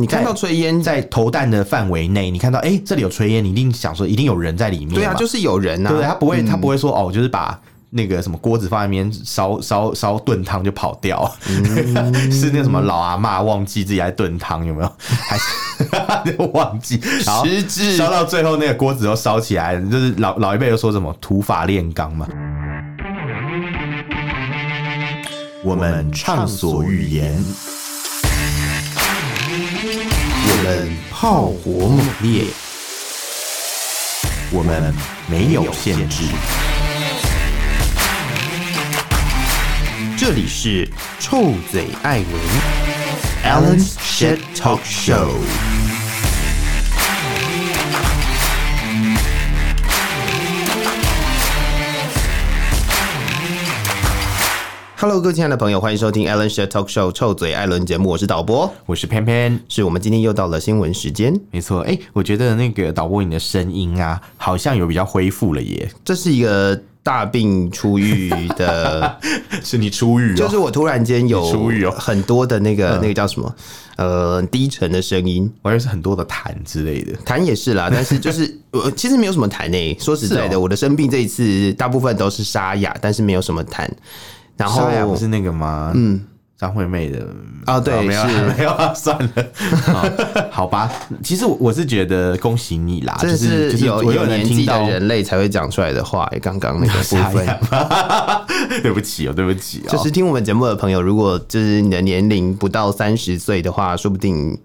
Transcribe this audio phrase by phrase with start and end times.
[0.00, 4.94] 你看到炊烟在投弹的范围内，你看到哎、欸，这里有炊烟，你一定想说一定有人在里面。
[4.94, 5.92] 对啊，就是有人呐、啊。
[5.92, 7.58] 对，他不会，他不会说哦，就是把
[7.90, 11.30] 那个什么锅子放在那边烧烧烧炖汤就跑掉。
[11.48, 14.92] 嗯、 是那个什么老阿妈忘记自己在炖汤有没有？
[15.06, 17.00] 还是 忘记？
[17.24, 17.46] 然后
[17.96, 22.28] 烧到最后那个锅子都烧起来，就是老老一辈又说什么土法炼钢嘛。
[25.64, 27.75] 我们畅所欲言，我
[30.66, 32.42] 们炮火猛烈，
[34.50, 34.92] 我们
[35.28, 36.24] 没有限制。
[40.18, 40.88] 这里是
[41.20, 42.42] 臭嘴艾伦
[43.44, 45.75] Alan's Shit Talk Show。
[54.98, 61.38] Hello，各位亲爱的朋友，欢迎收听 Alan Shit Talk Show 臭嘴艾伦节目，我是导播，我是偏偏，是我们今天又到了新闻时间。
[61.50, 65.86] 没错，哎、欸，我觉得那个导播你的声音啊，好像有比较恢复了耶。
[66.02, 69.18] 这是一个大病初愈的，
[69.62, 73.54] 是你初愈、喔，就是我突然间有初愈哦很多的那个那个叫什么
[73.96, 79.94] 呃低沉的声音，我以为是很多的痰之类的，痰也是啦， 但是就是我其实没有什么痰诶。
[80.00, 83.86] 说实在的，我的生病这一次大部分都是沙哑，但是没有什么痰。
[84.56, 85.92] 然后不是那个吗？
[85.94, 86.20] 嗯，
[86.58, 87.26] 张惠妹的
[87.66, 89.44] 啊，对，没有是 没有啊，算了，
[90.50, 90.90] 好吧。
[91.22, 96.30] 其实我是觉得恭喜你啦，这是有有年纪的人类才会讲出来的话。
[96.40, 97.46] 刚刚那个 部分，
[98.82, 99.90] 对不起哦，对不起哦。
[99.90, 104.58] 就是听我们节目的朋友，如果就是你的年龄不到三十岁的话，说不定。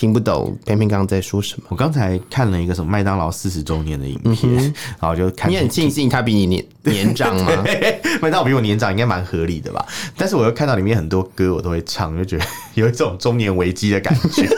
[0.00, 1.66] 听不懂偏偏刚刚在说什么？
[1.68, 5.50] 我刚才看了一个什么麦当劳四十周年的影片，嗯、然后就看。
[5.50, 7.62] 你很庆幸他比你年年长吗？
[8.22, 9.86] 麦当劳比我年长，应该蛮合理的吧？
[10.16, 14.48] 但是我又看到里面很多歌，我都会唱，就觉得有一种中年危机的感觉。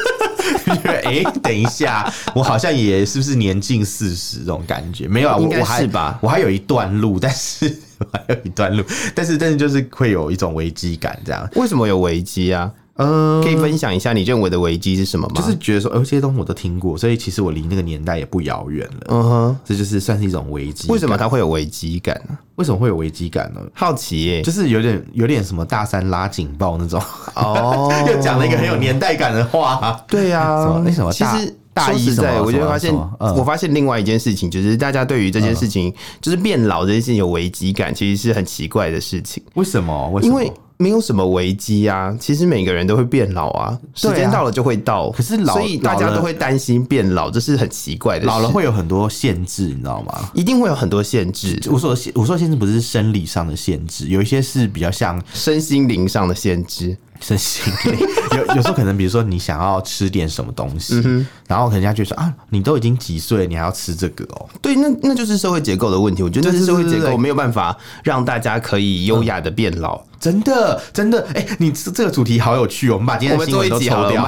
[0.64, 5.08] 就觉得哎、欸，等一下，我好像也是不是年近四十这种感觉？
[5.08, 6.20] 没有啊，我还是吧？
[6.22, 7.66] 我还有一段路，但是
[7.98, 11.48] 我还有一段路，但是但是就是会有一种危机感，这样。
[11.56, 12.70] 为什么有危机啊？
[12.96, 15.34] 嗯，可以分享一下你认为的危机是什么吗？
[15.40, 19.06] 就是觉得说，呃，这些东西我都听过，所以其实我离那个年代也不遥远了。
[19.08, 20.90] 嗯哼，这就是算是一种危机。
[20.92, 22.36] 为什么它会有危机感呢？
[22.56, 23.60] 为什么会有危机感呢？
[23.72, 27.02] 好奇耶，就是有点有点什么大三拉警报那种。
[27.34, 29.98] 哦， 又讲了一个很有年代感的话。
[30.06, 31.10] 对呀，为什么？
[31.10, 39.42] 其实大一在，我就发现，我发现另外一件事情，就是大家对于这件事情，就是变老这件事情有危机感，其实是很奇怪的事情。
[39.54, 40.10] 为什么？
[40.10, 40.34] 为什么？
[40.34, 40.52] 因为。
[40.76, 45.10] 没有什么危机啊，其实每个人都会变老啊，时间到了就会到。
[45.10, 48.26] 可是老，所以大家都会担心变老，这是很奇怪的。
[48.26, 50.30] 老了会有很多限制，你知道吗？
[50.34, 51.60] 一定会有很多限制。
[51.70, 56.96] 我说我说限制不是生理上的限制，有一些是比较像身心灵上的限制。
[57.22, 57.98] 身心灵
[58.36, 64.48] 有有时候可能，比如说你想要吃点什么东西，嗯、然后可能人家就说啊，你都已经几岁，你还要吃这个哦？
[64.60, 66.22] 对，那那就是社会结构的问题。
[66.22, 69.96] 我觉得这是社会结构没有办法让大家可以优雅的变老。
[69.96, 72.92] 嗯真的，真的，哎、欸，你这个主题好有趣哦！
[72.92, 74.24] 我们把今天的新闻都抽掉，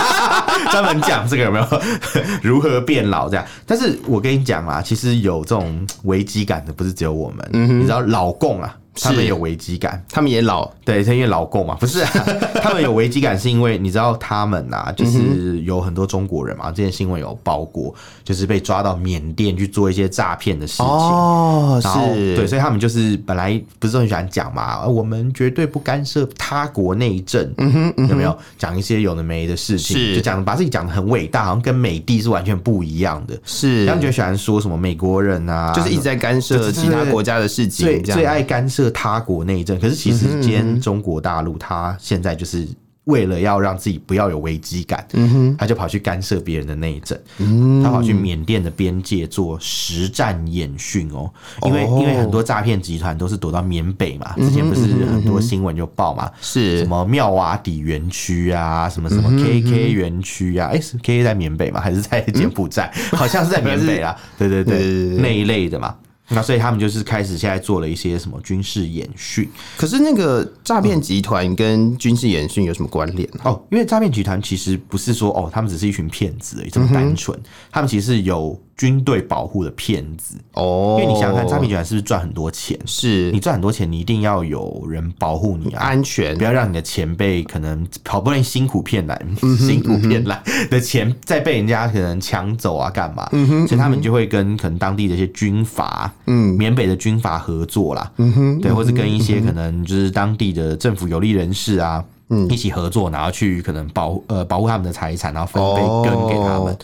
[0.72, 1.66] 专门讲这个有没有
[2.42, 3.44] 如何变老这样？
[3.66, 8.74] 但是我跟你讲啊，其实有这种危机感的不是只有我们，嗯、你知道老共啊。
[9.00, 12.10] 他们有危机感，他们也老，对，是因为老共嘛，不是、啊？
[12.62, 17.94] 他们有危机感是因为你知道他们呐、啊，就是有很多中国人嘛，之前新闻有报过，
[18.24, 20.86] 就是被抓到缅甸去做一些诈骗的事情。
[20.86, 28.36] 哦，是，对，所以他们就是本来不是很喜欢讲嘛，我们绝对不干涉他国内政，嗯哼，有没有？
[28.58, 29.96] 讲一些有的没的事情？
[29.96, 38.87] 是，就讲把自己讲的很伟大，好像跟美帝是完全不一样的，是，他们就喜欢说什么美国人啊，就是一直在干涉其他国家的事情，最最爱干涉。
[38.90, 42.66] 他国内政，可是其实今天中国大陆，他现在就是
[43.04, 51.32] 为了要让自己不要有危机感，嗯哼，他就跑去干涉别人的内政，嗯，他跑去缅甸的边界做实战演训哦，
[51.62, 56.80] 因为因为很多诈骗集团都是躲到缅北嘛，之前不是很多新闻就报嘛，是。
[56.80, 61.80] 什么妙瓦底园区啊，什么什么 KK 园区啊，哎，是 KK 在缅北嘛？
[61.80, 62.92] 还是在柬埔寨？
[63.12, 64.78] 好像是在缅北啦，对对对，
[65.16, 65.96] 那一类的嘛。
[66.28, 73.40] 那所以他们就是开始现在做了一些什么军事演训，可是那个诈骗集团跟军事演训有什么关联呢？
[73.44, 77.38] 哦，因为诈骗集团其实不是说哦，他们只是一群骗子而已，这么单纯，
[77.70, 78.60] 他们其实有。
[78.78, 80.36] 军队保护的骗子。
[80.54, 82.78] 哦，因为你想想看，诈骗集团是不是赚很多钱？
[82.86, 83.30] 是。
[83.32, 89.20] 你赚很多钱，你一定要有人保护你啊，安全，不要让你的钱被可能好不容易辛苦骗来、
[89.58, 90.40] 辛苦骗来
[90.70, 93.28] 的钱再被人家可能抢走啊，干嘛？
[93.66, 102.04] 所以他们就会跟可能当地的一些军阀，嗯，缅北的军阀合作啦，嗯哼，对，或是跟一些可能就是当地的政府有利人士啊。
[102.06, 102.14] 嗯，
[102.50, 106.72] 一起合作，然后去可能保护呃保护他们的财产，然后分配羹给他们。
[106.74, 106.78] 哦、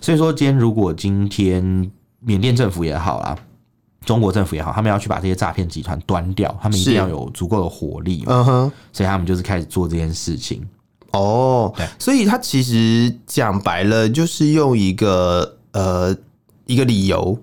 [0.00, 3.36] 所以说，今天如果今天缅甸政府也好啦，
[4.04, 8.32] 中国政府也好，他们要去把这些诈骗集团端掉，他们一定要有足够的火力嘛。
[8.32, 10.66] 嗯哼，所以他们就是开始做这件事情。
[11.12, 16.16] 哦，对，所以他其实讲白了，就是用一个呃
[16.66, 17.38] 一个理由。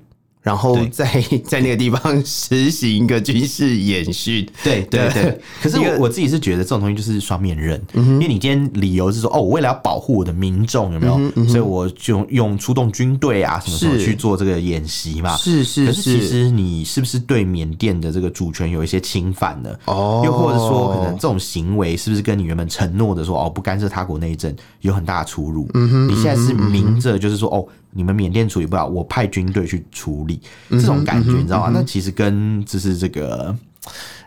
[0.47, 5.37] 然后在 在那个地方 实行一个军事演训，对对对。
[5.61, 11.47] 可是我我自己是觉得这种东西就是双面刃，因为你今天理由是说哦，我为了要保护我的民众，有没有？
[11.49, 15.35] 所以我就用出动军队啊什么什么去做这个演习嘛。
[15.35, 15.85] 是是是。
[15.87, 19.69] 可是其实你是不是对缅甸的这个主权有一些侵犯呢？
[19.83, 20.21] 哦。
[20.23, 25.69] 又或者说，可能这种行为是不是跟你原本承诺的说哦不干涉他国内政有很大的出入？
[25.73, 26.07] 嗯哼。
[26.07, 27.67] 你现在是明着就是说哦。
[27.97, 30.39] 你们缅甸处理不了，我派军队去处理，
[30.69, 31.71] 这种感觉你知道吗？
[31.73, 33.53] 那其实跟就是这个，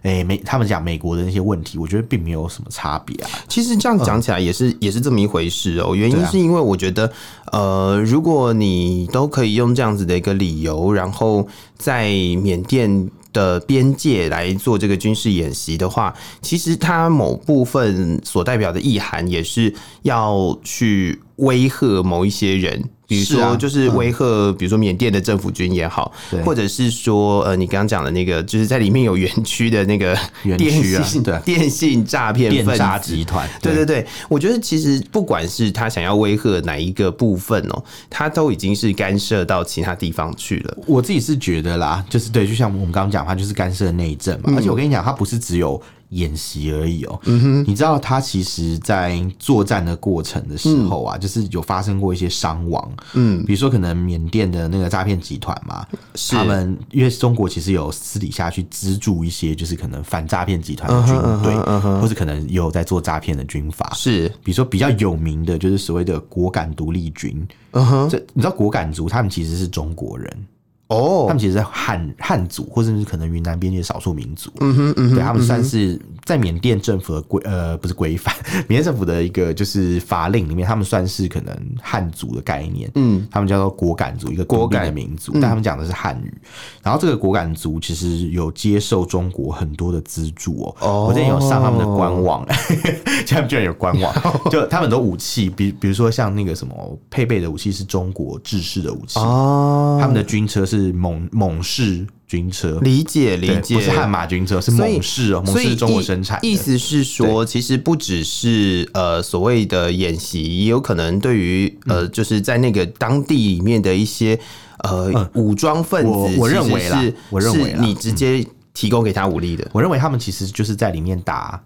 [0.03, 3.31] 诶美他们讲美国的那些问题，我觉得并没有什么差别啊。
[3.47, 5.95] 其实这样讲起来也是也是这么一回事哦。
[5.95, 7.11] 原因是因为我觉得，
[7.53, 11.47] 呃，如果你都可以用这样子的一个理由，然后
[11.77, 12.09] 在
[12.43, 16.13] 缅甸的边界来做这个军事演习的话，
[16.43, 19.73] 其实它某部分所代表的意涵也是
[20.03, 22.83] 要去威吓某一些人。
[23.07, 26.13] 比如说，就是威吓，比如说缅甸的政府军也好，
[26.45, 30.17] 或者是说，呃，你刚刚讲的那个，就是在里面有园区的那个
[30.57, 30.71] 电
[31.03, 40.79] 信电信诈骗电诈集团，对对对，我觉得其实不管是他想要威吓哪一个部分哦，他都已经是干涉到其他地方去了。
[40.87, 45.83] 我自己是觉得啦，就是对，就像我们刚刚讲，他就是干涉内政嘛，而且我跟你讲，他不是只有。
[46.11, 55.87] 演习而已哦，嗯哼，你知道他其实，在作战的过程的时候啊，就是有发生过一些伤亡，嗯，比如说可能缅甸的那个诈骗集团嘛，
[56.31, 61.55] 他们因为中国其实有私底下去资助一些，就是可能反诈骗集团的军队，
[62.01, 70.47] 或是可能有在做诈骗的军阀，是，比如说比较有名的就是所谓的果敢独立军，嗯哼，这你知道果敢族他们其实是中国人。
[70.91, 74.51] 哦，oh, 他们其实是汉汉族，或者是可能云南边界少数民族。
[74.61, 78.35] 嗯哼，嗯哼，对，他们算是在缅甸政府的规呃不是规范，
[78.67, 82.91] 缅甸政府的一个就是法令里面，他们算是可能汉族的概念。
[82.97, 86.35] 嗯，他们叫做果敢族，一个果敢的民族，但他们讲的是汉语。
[86.83, 90.77] 然后这个果敢族其实有接受中国很多的资助哦。
[90.81, 92.45] 哦，我之前有上他们的官网，
[93.29, 94.13] 他们居然有官网，
[94.51, 100.80] 就他们的武器，比比如说像那个什么配备的武器是中国制式的武器哦，他们的军车是。
[100.81, 106.39] 是蒙蒙氏军车，理解理解，不是悍马军车，是猛士哦，蒙氏中国生产。
[106.43, 114.39] 意思是说，其实不只是呃所谓的演习，也有可能对于呃就是在那个当地里面的一些
[114.85, 121.61] 呃武装分子，我认为是，我认为你直接提供给他武力的，我认为他们其实就是在里面打。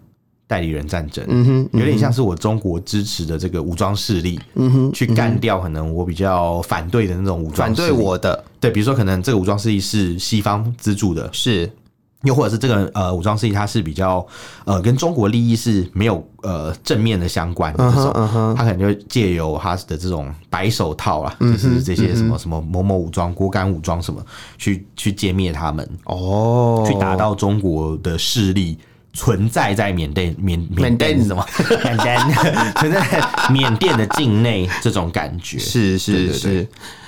[0.47, 11.67] 代理人战争，嗯哼，有点像是我中国支持的这个武装势力，嗯哼，去干掉可能我比较反对的那种武装反对我的，对，比如说可能这个武装势力是西方资助的，是，
[12.21, 14.23] 又或者是这个呃武装势力它是比较
[14.65, 24.23] 呃跟中国利益是没有呃正面的相关的这种，他可能就借由他的这种白手套啊，就是这些什么什么某某武装、果敢武装什么，
[24.59, 28.77] 去去歼灭他们，哦，去打到中国的势力。
[29.15, 31.43] 存在在缅甸缅缅甸是什么？
[31.83, 32.19] 缅甸
[32.75, 36.67] 存在在缅甸的境内，这种感觉是是是。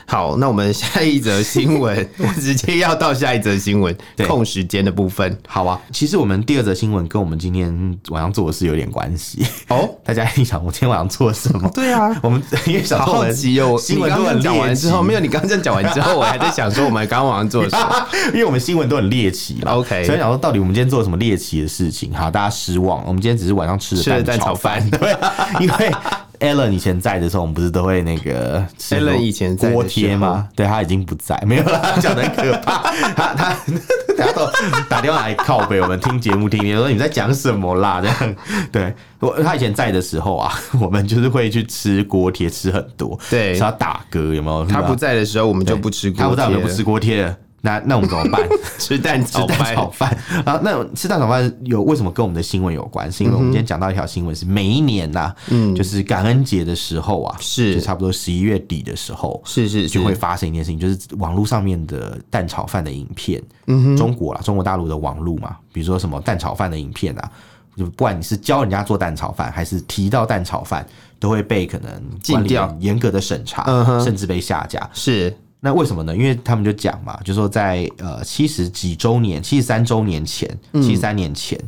[0.09, 3.93] 好，那我们下一则新闻， 我直接要到下一则新闻，
[4.25, 5.37] 空时间的部分。
[5.45, 9.89] 好啊，其实我们第二则新闻跟我们今天晚上做的事有点关系哦。
[10.05, 11.69] 大家一想，我今天晚上做了什么？
[11.75, 13.77] 对啊，我们因为小好奇哦。
[13.77, 18.07] 新闻都很讲完之后，没有你刚刚讲完之后，我还在想说我们刚刚晚上做了什么？
[18.33, 19.73] 因为我们新闻都很猎奇嘛。
[19.73, 22.13] OK，所以想说到底我们今天做了什么猎奇的事情？
[22.13, 23.05] 好，大家失望。
[23.05, 25.13] 我们今天只是晚上吃的蛋炒饭，对，
[25.59, 25.91] 因为。
[26.39, 30.47] Allen 以前在的时候，我们不是都会那个 Allen 以前在锅贴吗？
[30.55, 32.91] 对，他已经不在，没有啦， 讲的很可怕。
[33.15, 33.57] 他他
[34.17, 34.49] 他都
[34.89, 37.99] 打电话来靠北，我们听节目听，你说你在讲什么啦？
[38.01, 38.35] 这样
[38.71, 43.17] 对，我他以前在的时候啊，我们就是会去吃锅贴，吃很多。
[43.29, 44.65] 对，是他打嗝有没有？
[44.65, 46.23] 他不在的时候，我们就不吃锅贴。
[46.23, 47.35] 他不在，我们就不吃锅贴。
[47.61, 48.47] 那那我们怎么办？
[48.77, 50.09] 吃蛋炒饭，炒饭
[50.45, 50.59] 啊？
[50.63, 53.11] 那吃蛋炒饭有为什么跟我们的新闻有关？
[53.11, 67.31] 是因为我们今天讲到一条新闻，是每一年呐，嗯，就是感恩节的时候啊，是就差不多十一月底的时候，是是就会发生一件事情，就是网络上面的蛋炒饭的影片，嗯哼，中国啦，中国大陆的网络嘛，比如说什么蛋炒饭的影片啊，
[67.75, 70.85] 就不管你是教人家做蛋炒饭，还是提到蛋炒饭，
[71.19, 73.65] 都会被可能禁掉、严格的审查，
[73.99, 74.87] 甚至被下架。
[74.93, 75.35] 是。
[75.59, 76.15] 那为什么呢？
[76.15, 81.59] 因为他们就讲嘛，就说在呃七十几周年、七十三周年前、七十三年前，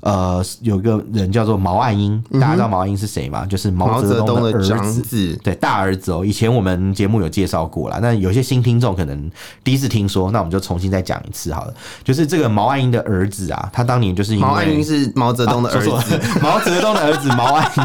[0.00, 3.46] 呃，有一个人叫做毛岸英，大家知道毛岸英是谁吗？
[3.46, 6.24] 就是毛泽东的儿子，对，大儿子哦。
[6.24, 9.30] 以前我们节目有介绍过啦，那有些新听众可能
[9.62, 11.74] 第一次听说，那我们就重新再讲一次好了。
[12.02, 17.84] 就是这个毛岸英的儿子啊，他当年就是因为毛岸英是毛泽东的儿子，毛泽东的儿子 毛岸英，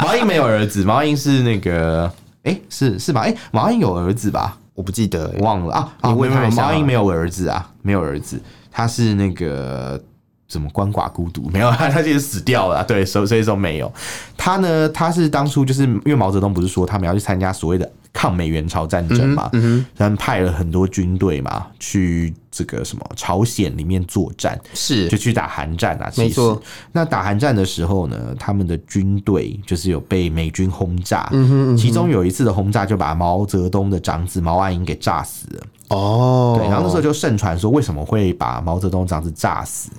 [0.00, 2.10] 毛岸英没有儿子，毛岸英是那个，
[2.44, 3.20] 哎，是是吧？
[3.20, 4.56] 哎，毛岸英有儿子吧？
[4.74, 5.92] 我不记得、欸，忘了啊！
[6.04, 10.02] 你问他，毛岸英没有儿子啊，没有儿子，他是那个
[10.48, 11.48] 怎么鳏寡孤独？
[11.52, 12.82] 没有，他他其实死掉了。
[12.84, 13.92] 对，所所以说没有
[14.36, 14.88] 他呢。
[14.88, 17.90] 他是当初就是因为毛泽东不是说他们要去参加所谓的。
[18.12, 26.12] 抗美援朝战争嘛，嗯，他们派了很多军队嘛，去这个什么朝鲜里面作战，是就去打韩战啊。
[26.16, 26.60] 没错，
[26.92, 35.66] 那打韩战的时候呢，他们的军队就是有被美军轰炸，嗯哼，其中有一次的轰炸就把毛泽东的长子毛岸英给炸死了。
[35.88, 39.90] 哦，对，然后那时候就盛传说，为什么会把毛泽东长子炸死？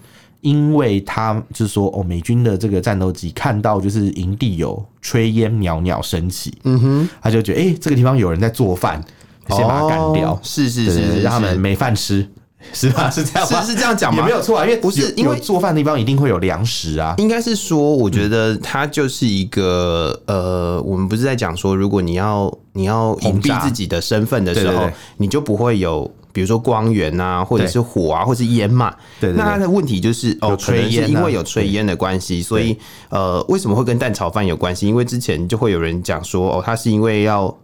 [0.44, 9.02] 因为他就是说，哦，美军的这个战斗机看到就是营地有炊烟袅袅升起，嗯哼，他就觉得，哎、欸，这个地方有人在做饭，
[9.50, 12.28] 先把它干掉，是是是，是，让他们没饭吃，
[12.74, 13.08] 是吧？
[13.10, 13.62] 是这样吗？
[13.62, 14.20] 是是这样讲吗？
[14.20, 17.16] 也没有错啊，因为不是因为做饭的地方一定会有粮食啊。
[17.20, 26.12] 应该是说，我觉得它就是一个呃，我们不是在讲说，如果你要你要隐蔽自己的身份的时候，你就不会有。
[26.34, 28.94] 比如说光源啊，或者是火啊，或者是烟嘛。
[29.22, 32.78] 对，对，对，那它的问题就是哦，可能是因为有炊烟的关系，所以
[33.10, 34.88] 呃，为什么会跟蛋炒饭有关系？
[34.88, 37.56] 因为之前就会有人讲说哦，他是因为要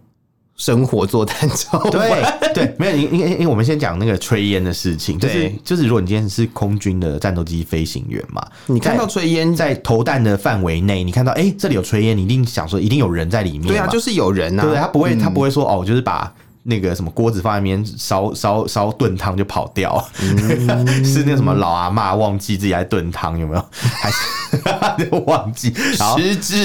[0.56, 1.92] 生火做蛋炒饭。
[1.92, 13.68] 对对，没有，因因因为我们先讲那个炊烟的事情，就是就是如果你今天是空军的战斗机飞行员嘛，你看到炊烟在投弹的范围内，你看到哎、欸、这里有炊烟，你一定想说一定有人在里面。
[13.68, 16.32] 对啊，就是有人呐、啊，对，他不会他不会说哦，就是把。
[16.64, 23.66] 那个什么锅子放在那边烧烧烧炖汤就跑掉，嗯、 是那个什么老阿妈忘记自己在炖汤有没有？
[23.72, 25.74] 还是 忘记？
[25.98, 26.18] 然后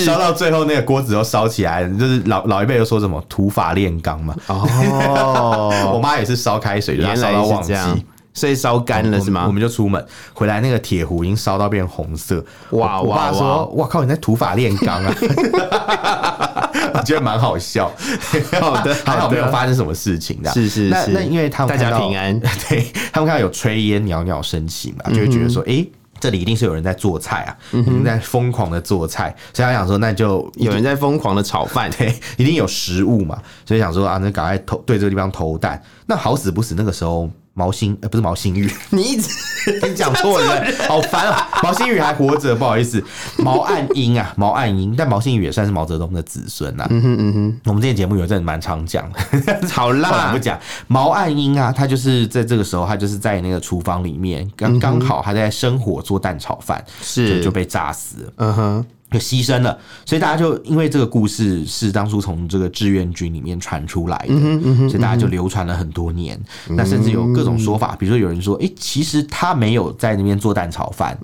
[0.05, 4.35] 烧到最后那个锅子都烧起来，就是老老一辈又说什么土法炼钢嘛。
[4.47, 7.73] 哦，我妈也是烧开水，原来烧到忘记，
[8.35, 9.45] 所以烧干了是吗？
[9.47, 12.45] 我们就出门回来，那个铁壶已经烧到变红色。
[12.71, 13.00] 哇！
[13.00, 15.14] 我爸说：“哇靠，你在土法炼钢啊！”
[16.93, 17.91] 我觉得蛮好笑，
[18.61, 20.50] 好的， 还好没有发生什么事情的。
[20.53, 22.38] 是是是，那那因为他们大家平安，
[22.69, 35.81] 对他们看到有炊烟袅袅升起嘛，就会觉得说，哎、欸，这里一定是有人在做菜啊，嗯、哼在疯狂的做菜，所以他想说，那就有人在疯狂的炒饭，对，一定有食物嘛，所以想说啊，那赶快投对这个地方投弹。
[36.07, 37.31] 那好死不死，那个时候。
[37.55, 39.29] 毛新呃不是毛新宇， 你一直
[39.83, 41.49] 你讲错了，好烦啊！
[41.63, 43.03] 毛新宇还活着，不好意思，
[43.39, 46.89] 毛岸英啊， 毛岸英，但毛新宇也算是毛泽东的子孙呐、啊。
[46.91, 50.59] 嗯哼嗯哼，我们这节目有阵蛮常讲的，好啦，不讲
[50.89, 57.43] 毛岸英啊，他就是在这个时候，他就是在那个厨房里面，刚刚好他在生火做蛋炒饭，是。
[57.43, 58.33] 就被炸死了。
[58.37, 58.87] 嗯哼。
[59.14, 66.37] 就牺牲了，所以大家就因为这个故事是当初从这个志愿军里面传出来的，嗯嗯、所以大家就流传了很多年。
[66.68, 71.16] 嗯、那甚至有各种说法，比如说有人说，哎、欸，其实他没有在那边做蛋炒饭，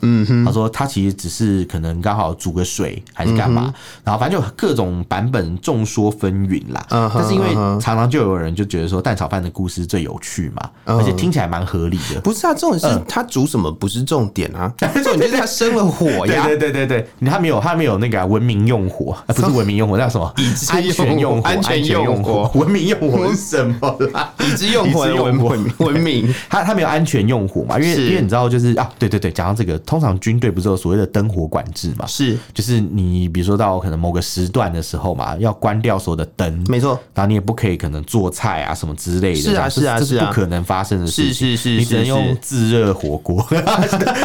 [0.46, 6.86] 他说他其实只是可能刚好煮个水还是干嘛，然后反正就各种版本众说纷纭啦。
[6.88, 12.20] 但是因为常常就有人就觉得说蛋炒饭的故事最有趣嘛，而且听起来蛮合理的。
[12.20, 16.46] 不是啊，重点是他煮什么不是重点啊， 重点就是他生了火呀。
[16.46, 17.79] 对对对对对，他没有他。
[17.80, 20.30] 没有那个文明用火，不是文明用火，那什么？
[20.68, 24.30] 安全用火，安全用火，文明用火是什么啦？
[24.44, 27.78] 已知用火，文明 文明，他他没有安全用火嘛？
[27.78, 32.04] 因为因为你知道，就是啊，对对对，讲到这个，通常军队不是有所谓的灯火管制嘛？
[32.06, 40.26] 是，就是你比如说到可能某个时段的时候嘛，要关掉所有的灯，没错，然后你也不可以可能做菜啊什么之类的，是啊是啊，是啊。
[40.26, 43.42] 不可能发生的事情，是是是，你只能用自热火锅，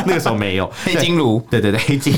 [0.05, 0.69] 那个时候没有。
[0.83, 2.13] 黑金炉，对对对，黑金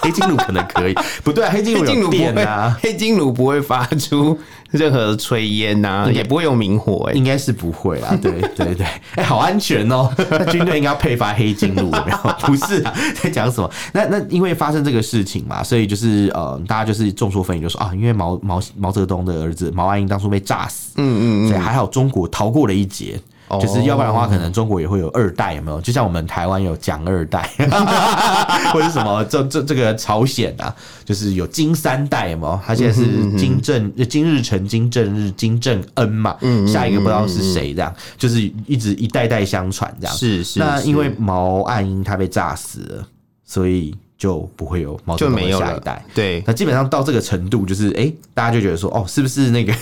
[0.00, 0.65] 黑金炉可能。
[0.66, 0.94] 可以，
[1.24, 4.38] 不对啊，黑金炉有电啊，黑金炉不会发出
[4.70, 8.16] 任何炊烟呐，也不会有明火，哎，应该是不会啦。
[8.20, 10.12] 对对对，哎，好安全哦。
[10.30, 12.16] 那军队应该要配发黑金炉，没有？
[12.46, 12.92] 不是啊，
[13.22, 13.70] 在讲什么？
[13.92, 23.20] 那那因为发生这个事情嘛，所以就是呃，大家就是众说纷纭，就说啊，因为毛毛毛泽东的儿子毛岸英当初被炸死，嗯嗯嗯，所以还好中国逃过了一劫。
[23.60, 25.80] 就是要不然的话，可能中国也会有二代，有没有？
[25.80, 27.48] 就像我们台湾有蒋二代，
[28.72, 30.74] 或者什么这这这个朝鲜啊，
[31.04, 32.60] 就是有金三代嘛。
[32.66, 33.04] 他现在是
[33.38, 36.36] 金正金日成、金正日、金正恩嘛。
[36.66, 40.16] 下一个不知道是谁，这样就是一直一代代相传这样。
[40.16, 40.58] 是是。
[40.58, 43.06] 那因为毛岸英他被炸死了，
[43.44, 46.04] 所以就不会有毛泽东的下一代。
[46.14, 49.72] 对，那基本上到这个程度，就是哎、欸，大家就觉得说，哦，是不是那个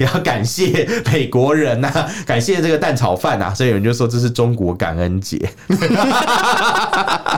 [0.00, 3.52] 也 要感谢美国人呐、啊，感谢这个蛋炒饭啊？
[3.54, 5.38] 所以有人就说这是中国感恩节。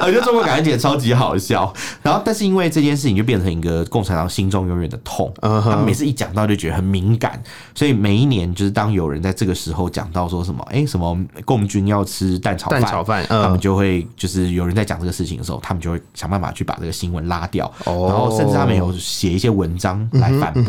[0.00, 1.72] 我觉得中国感恩节超级好笑。
[2.02, 7.42] 然后，但是因为这件事情就变成一个共产党心中永远的痛，他们每次一讲到就觉得很敏感，
[7.74, 20.64] 所以每一年就是当有人在这个时候讲到说什么，哎、欸，什么共军要吃蛋炒饭，蛋炒饭，他们就会就是有人在讲这个事情的时候，他们就会想办法去把这个新闻拉掉，然后甚至他们有写一些文章来反驳。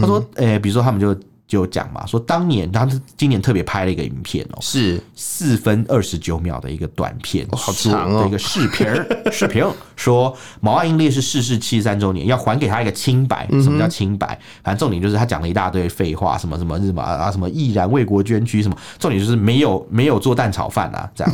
[0.00, 1.16] 他说，呃，比如说他们就。
[1.52, 8.86] 就讲嘛，说当年他是今年特别拍了一个影片哦，是四分二十九秒的一个短片，好长哦，的一个视频
[9.30, 9.62] 视频
[9.94, 13.46] 说毛岸英烈士逝世七十三周年，要还给他一个清白。
[13.62, 14.26] 什么叫清白？
[14.64, 21.32] 反正重点就是他讲了一大堆废话，什么什么什么啊，什么毅然为国捐躯，什么重点就是没有没有做蛋炒饭啊，这样。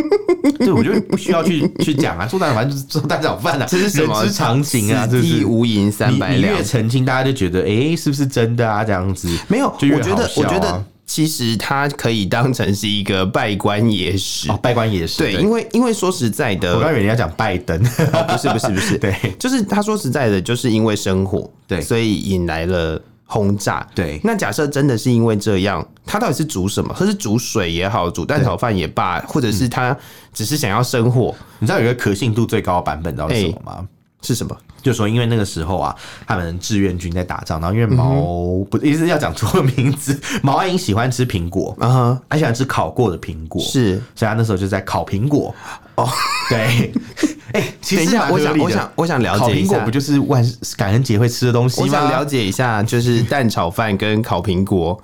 [0.58, 5.08] 对，我觉得不需要去去讲啊，做蛋炒饭就是做蛋炒饭啊，这是什么人之常情啊？
[5.10, 8.84] 一无银三百两，你越澄清，大家就觉得哎、欸，是不是真的啊？
[8.84, 9.28] 这样子。
[9.54, 15.18] 没有，我觉得，我觉得其实它可以当成是一个拜官野史哦，稗官野史。
[15.18, 17.80] 对，因为因为说实在的，我刚以为你要讲拜登，
[18.12, 23.86] 哦，不是不是不是， 对，就是他说实在的，就是因为生火，对，所以引来了轰炸。
[23.94, 26.92] 对，那假设真的是因为这样，他到底是煮什么？
[26.98, 29.96] 他是煮水也好，煮蛋炒饭也罢，或者是他
[30.32, 31.32] 只是想要生火？
[31.60, 33.72] 你知道有一个可信度最高的版本，知道是什么吗？
[33.78, 33.86] 欸
[34.26, 34.56] 是什么？
[34.84, 45.52] 就说因为那个时候啊，他们志愿军在打仗，然后因为毛、嗯、不意思要讲错名字， 毛岸英喜欢吃苹果啊，他喜欢吃烤过的苹果，是，所以他那时候就在烤苹果。
[45.96, 46.08] 哦，
[46.50, 46.92] 对，
[47.54, 50.44] 哎、欸，其实我想，我想，我想了解一苹果不就是万
[50.76, 51.86] 感恩节会吃的东西吗？
[51.86, 55.00] 我想了解一下，就是蛋炒饭跟烤苹果。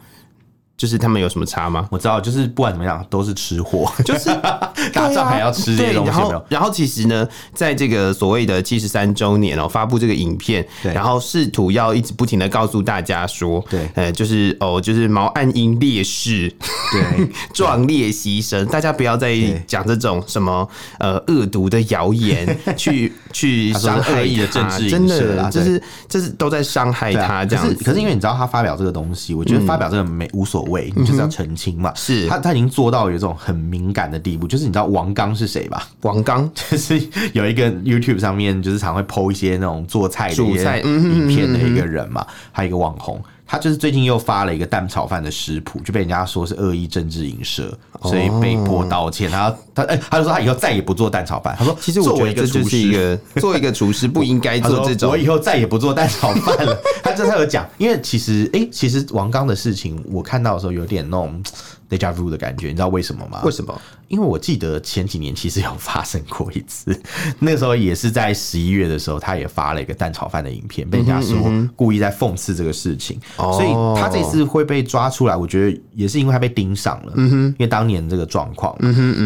[0.80, 1.86] 就是他们有什么差吗？
[1.90, 4.30] 我知道，就是不管怎么样都是吃货， 就是
[4.94, 6.10] 打仗还要吃这些东西。
[6.10, 16.50] 然后，然后其实呢，在这个所谓的七十三周年哦，发布这个影片，然后试图要一直不停的告诉大家说，对，呃，就是哦，就是毛岸英烈士，
[16.92, 20.68] 对， 壮烈牺牲，大家不要再讲这种什么
[20.98, 27.84] 呃恶毒的谣言， 去去伤害的政治，真的，就是就是都在伤害他这样子。
[27.84, 30.92] 可是因为你知道他发表这个东西，我觉得发表这个没无所谓。
[30.96, 31.92] 你就是要澄清嘛？
[31.94, 34.46] 是他，他已经做到有一种很敏感的地步。
[34.46, 35.88] 就是你知道王刚是谁吧？
[36.02, 37.00] 王刚 就是
[37.32, 43.22] 有一个 YouTube 上面，就是常会 PO 一些那种做菜的一些影片的一个人嘛，还有一个网红。
[43.50, 49.28] 他就是最近又发了一个蛋炒饭的食谱，就被人家说是恶意政治影射，所以被迫道歉。
[49.28, 51.56] 然后他哎，他就说他以后再也不做蛋炒饭。
[51.58, 55.10] 他说，其实我觉得这就是一个做一个厨师不应该做这种。
[55.10, 56.80] 我以后再也不做蛋炒饭了。
[57.02, 61.42] 他这他有讲，因为其实哎，其实王刚的事情我看到的时候有点那种。
[61.90, 63.40] Deja vu 的感觉，你知道为什么吗？
[63.44, 63.82] 为什么？
[64.08, 66.98] 因为我记得前几年其实有发生过一次，
[67.38, 71.36] 那时候也是在十一月的时候，他也发了一个蛋炒饭的影片，被人家说
[71.74, 78.76] 故意在讽刺这个事情，所以他这次会被抓出来，我觉得也是因为他被盯上了，因为当年这个状况，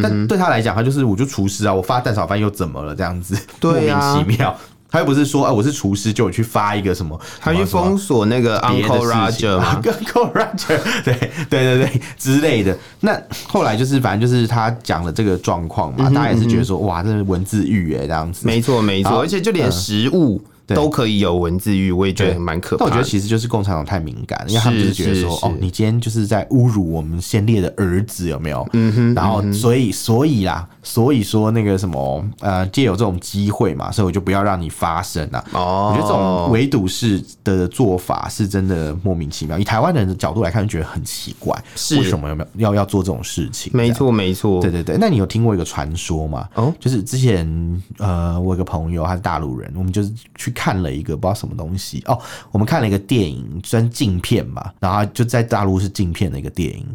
[0.03, 2.95] 但对他来讲，他就是我就厨师啊，我发蛋炒饭又怎么了？
[2.95, 4.57] 这样子 莫名其妙。
[4.95, 11.19] 他又不是说啊，我是厨师，就有去发一个什么，他去封锁那个 Uncle Roger，Uncle Roger， 对
[11.51, 12.79] 对对对之类的。
[13.01, 18.47] 那后来就是，反正就是他讲了这个状况嘛，大家也是觉得说，哇，这是文字狱哎，这样子。
[18.47, 20.41] 没错没错，而且就连食物。
[20.67, 22.87] 都可以有文字狱，我也觉得蛮可怕。
[22.87, 28.67] 但我觉得其实就是共产党太敏感了，因为他们就是觉得说，哦，你今天就是在侮辱我们先烈的儿子，有没有？
[28.73, 29.15] 嗯哼。
[29.15, 35.45] 然后，所以，所以啦，所以说那个什么，呃，借有这种机会嘛，所以我就不要让你发生啊。
[35.53, 35.93] 哦。
[35.93, 39.59] 我觉得这种围堵式的做法是真的莫名其妙。
[39.59, 41.55] 以台湾人的角度来看，就觉得很奇怪，
[41.99, 43.73] 为什么有没有要要做这种事情？
[43.75, 44.63] 没错，没错。
[44.63, 44.97] 对对对。
[44.99, 46.49] 那你有听过一个传说吗？
[46.55, 50.55] 哦，就是之前呃，我有个朋友他是大陆人，我们就是去。
[50.55, 52.17] 看了一个不知道什么东西哦，
[52.53, 56.87] 我们看了一个电影，算禁片嘛，然后就在大陆是禁片的一个电影。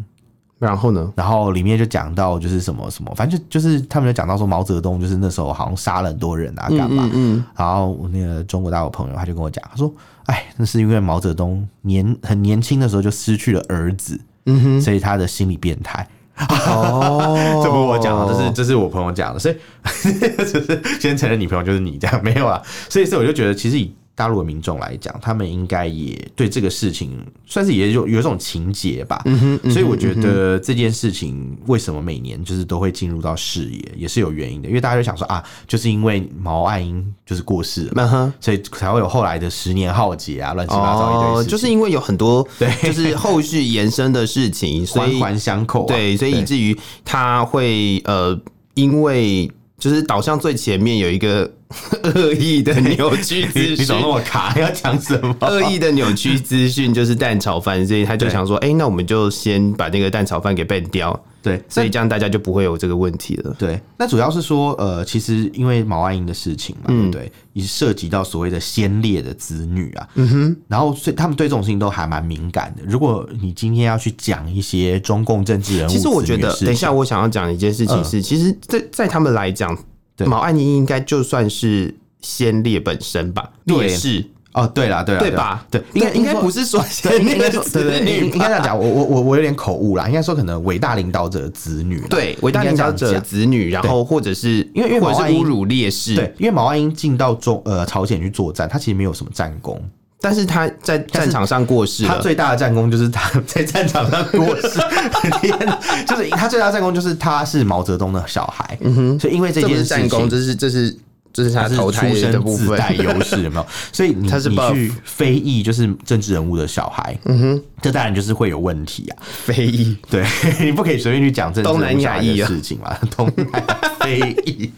[0.60, 7.10] 然后呢，然后里面就讲到就是什么什么，反正就就是他们就讲到说毛泽东就是那时候好像杀了很多人啊，干嘛？
[7.14, 7.44] 嗯。
[7.56, 9.90] 然后我那个中国大陆朋友他就跟我讲，他说
[10.28, 16.06] ：“哎，那是因为毛泽东年很年轻的时候就失去了儿子，嗯哼，所以他的心理变态。”
[16.50, 19.56] 哦， 这不是我讲的，这是这是我朋友讲的，所以
[20.40, 23.94] 就是先承认你朋友就是你这样没有啊，所以所以我就觉得其实以。
[24.20, 29.22] 大陆的民众来讲，他们应该也对这个事情算是也有有一种情结吧。
[29.24, 34.68] 嗯哼，嗯哼，所以我觉得这件事情为什么每年就是都会进入到视野，也是有原因的。
[34.68, 41.46] 因为大家就想说啊，就是因为毛岸英就是过世了，嗯，所以才会有后来的十年浩劫啊，乱七八糟一堆。
[41.50, 45.86] 就是因为有很多对，就是后续延伸的事情，所以环环相扣。
[45.86, 48.38] 对，所以以至于他会呃，
[48.74, 49.50] 因为。
[49.80, 51.50] 就是导向最前面有一个
[52.04, 54.54] 恶意的扭曲资讯， 你怎么那么卡？
[54.60, 55.36] 要讲什么？
[55.42, 61.18] 恶意的扭曲资讯就是蛋炒饭，所以他就想说，哎、欸，那我们就先把那个蛋炒饭给 ban 掉。
[61.42, 63.56] 对，所以这样大家就不会有这个问题了。
[63.58, 72.84] 对，那主要是说，呃，其实因为毛岸英的事情嘛，嗯、对，也涉及到所谓的先烈的子女啊，嗯哼，然后所以他们对这种事情都还蛮敏感的。
[72.86, 79.78] 如果你今天要去讲一些中共政治人物，其实我觉得，等一下我想要讲一件事情是，嗯、其实在，在在他们来讲，
[80.26, 84.26] 毛岸英应该就算是先烈本身吧，烈士。
[84.60, 85.66] 哦，对啦，对啦，对吧？
[85.72, 86.84] 对，应该应该不是说，
[87.20, 88.78] 应该说， 对对，应该这样讲。
[88.78, 99.82] 我我我我有点口误啦，应该说可能伟大领导者的子女，对，伟大领导者的子女，然后或者是因为因为毛爱英侮辱烈士，对，因为毛岸英进到中呃朝鲜去作战，他其实没有什么战功，
[100.20, 104.80] 但是他在战场上过世，他最大的战功就是他 在战场上过世，
[106.06, 110.98] 就是他最大的战功就是他是毛泽东的小孩，嗯哼，所以因为这件战功，这是这是。
[111.32, 113.66] 这是他投胎的部分，自带优势有没有？
[113.92, 119.18] 所以你他是你去非议就是政治人物的小孩，嗯哼，这当然就是会有问题啊。
[119.46, 120.26] 非议，对，
[120.60, 122.98] 你不可以随便去讲政治人物的事情嘛。
[123.16, 124.72] 东南亚 非议、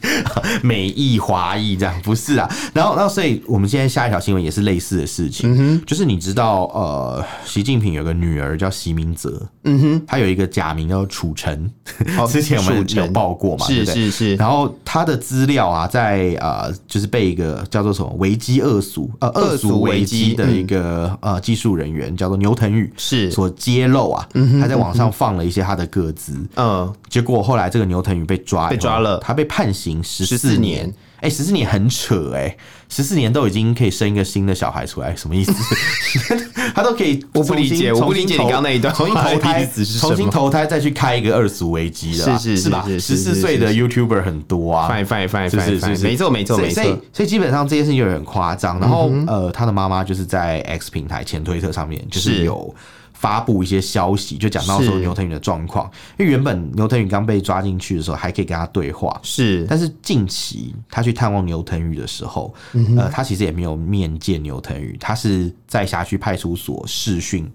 [0.61, 2.49] 美裔、华裔这样不是啊。
[2.73, 11.69] 然后，然后，所以我们今天下一条新闻也是类似的事情，嗯哼，就是你知道，呃，习近平有个女儿叫习明泽，嗯哼，他有一个假名叫褚橙，
[12.29, 14.35] 之前我们有报过嘛，是是是。
[14.35, 24.27] 然后他的资料啊，在呃，就是被一个叫做什么维基恶俗呃恶俗维基的一个呃技术人员叫做牛腾宇是所揭露啊，
[24.59, 30.91] 他在网上放了一些他的个资，嗯，结果后来这个牛腾宇被抓被抓了，他被判刑十四年。
[31.21, 32.55] 哎，十四年很扯哎，
[32.89, 35.53] 十四年都已经可以生一个新的小孩出来，什么意思？
[36.75, 42.83] 他都可以，我不理解，我不理解你刚刚那一段，重新投胎，重新投胎再去开一个二俗危机的，是是是吧？
[42.87, 48.79] 十四岁的 YouTuber 很多啊，fine fine fine fine fine，没错没错没错，所以所以基本上这件事情就很夸张。
[48.79, 52.73] 然后呃，他的妈妈就是在 X 平台前推特上面就是有。
[53.21, 55.85] 发布一些消息，就讲到说牛腾宇的状况，
[56.17, 62.51] 因为原本牛腾宇刚被抓进去的时候，还可以跟他对话，是，但是近期他去探望牛腾宇的时候，
[62.97, 67.47] 呃，他其实也没有面见牛腾宇，他是在辖区派出所视讯。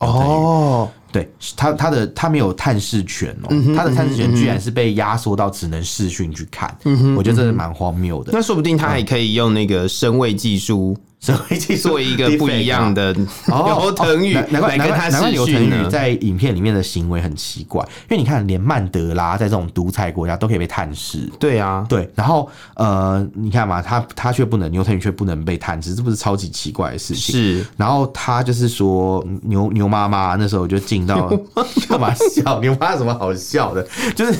[0.00, 6.76] 哦，对他，他的他没有探视权哦，他的探视权居然是被压缩到只能视讯去看，
[7.16, 8.30] 我觉得这是蛮荒谬的。
[8.34, 10.94] 那说不定他还可以用那个声位技术。
[11.24, 27.34] 所以做一个不一样的牛腾宇，难怪难怪难怪牛腾宇在影片里面的行为很奇怪，因为你看连曼德拉在这种独裁国家都可以被探视，对啊，对，然后呃，你看嘛，他他却不能，牛腾宇却不能被探视，这不是超级奇怪的事情？
[27.34, 31.28] 是，然后他就是说牛牛妈妈那时候就进到
[31.88, 32.60] 干嘛笑？
[32.60, 33.86] 牛妈有什么好笑的？
[34.14, 34.38] 就是。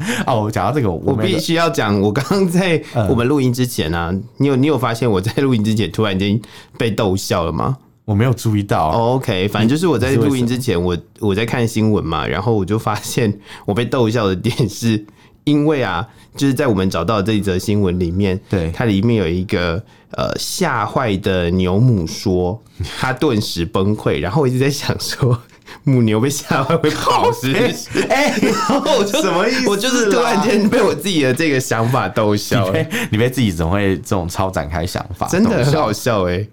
[0.26, 2.00] 哦，我讲到这个，我必须要讲。
[2.00, 6.40] 我刚刚在我们录音之前啊，你有你有发现我在录音之前突然间
[6.78, 7.76] 被逗笑了吗？
[8.06, 8.88] 我没有注意到。
[8.88, 13.32] OK，反正就是我在录音之前，我我在看新闻嘛，然后我就发现
[13.66, 15.04] 我被逗笑的点是
[15.44, 19.80] 因为啊，就是在我们找到的这一则新闻里面，对，它里面有一个
[20.12, 22.60] 呃吓坏的牛母说，
[22.98, 25.38] 他顿时崩溃，然后我一直在想说。
[25.84, 28.00] 母牛被吓坏会跑是不是？
[28.08, 29.68] 哎、欸，然后我就 什么意思？
[29.68, 32.86] 我就是突然间被我自己的这个想法逗笑了。
[33.10, 35.26] 你被自己怎么会这种超展开想法？
[35.28, 36.48] 真的很好笑哎、欸！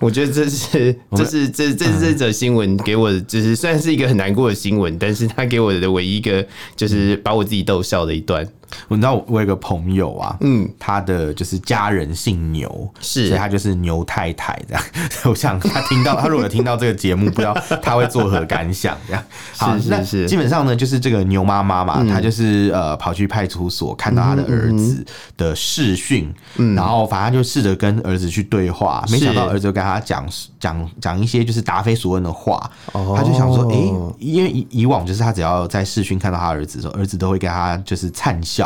[0.00, 6.44] 我觉得这是这是这这是这则新闻给我的，就是虽然是一个很难过的新闻，但是他给我的唯一一个
[6.74, 8.44] 就是把我自己逗笑的一段。
[8.88, 14.82] 我知道我有个朋友啊，嗯，他的就是家人姓牛，是，所以他就是牛太太这样。
[15.24, 19.22] 我想他听到他如果有听到这个节目，不知道 他会作何感想这样。
[19.56, 25.04] 好，是是是，基本上呢，就是这个牛妈妈嘛，她就是呃跑去派出所看到她的儿子
[25.36, 26.74] 的视讯，嗯。
[26.74, 30.26] 然后反正就试着跟儿子去对话，没想到儿子就跟他讲
[30.58, 33.76] 讲讲一些就是答非所问的话，他就想说，哎，
[34.18, 38.61] 因为以以往就是他只要在视讯看到他儿子的时候，儿子都会跟他就是灿笑。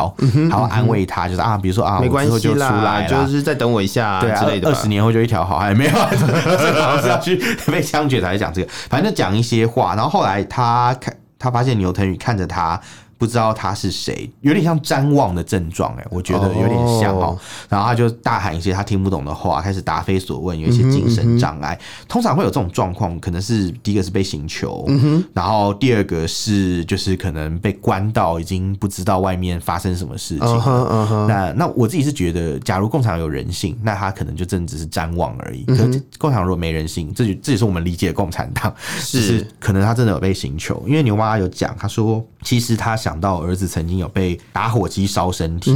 [0.49, 5.93] 然后安慰他，就是啊，比如说啊，没关系，就出来，就是再等我一下，对啊，二十年后就一条好汉，没有，
[6.81, 7.37] 好像是要去
[7.71, 9.95] 被枪决才讲这个，反正就讲一些话。
[9.95, 12.81] 然后后来他看，他发现牛腾宇看着他。
[13.19, 17.39] 不知道他是谁，有点像瞻望的症状，哎，我觉得有点像哦。
[17.69, 21.79] 然后他就大喊一些他听不懂的话，开始答非所问，有一些精神障碍。
[22.09, 24.87] 通常会有这种状况，可能是第一个是被刑求，
[25.33, 30.63] 然后第二个是就是可能被关到已经不知道外面发生什么事情。
[31.27, 35.65] 那那我自己是觉得，假如共产党有人性，那他可能就真的只是瞻望而已。
[35.65, 40.83] 可是共产党如果没人性，这就这也是我们理解的共产党，是可能他真的有被刑求。
[40.87, 42.97] 因为牛妈妈有讲，他说其实他。
[42.97, 45.71] 想到儿子曾经有被打火机烧身体，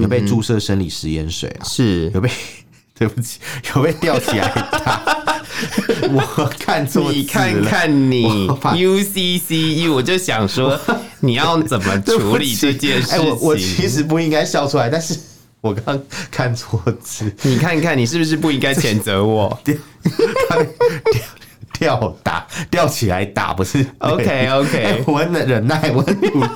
[0.00, 2.30] 有被注射生理食盐水啊，是有被
[2.94, 3.38] 对不起，
[3.74, 4.48] 有被吊起来
[4.84, 5.02] 打。
[6.12, 10.78] 我看错，你看看你 UCCU，我就想说
[11.20, 13.18] 你要怎么处理这件事情？
[13.28, 15.18] 我我其实不应该笑出来，但是
[15.60, 17.30] 我刚看错字。
[17.42, 19.58] 你看看你是不是不应该谴责我？
[19.64, 19.74] 吊
[22.22, 26.46] 打吊起来打不是？OK OK，、欸、 我很忍耐，我很努力。